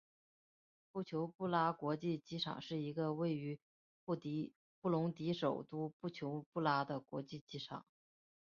[0.91, 3.59] 布琼布拉国际机场是一位位于
[4.03, 7.85] 布隆迪首都布琼布拉的国际机场。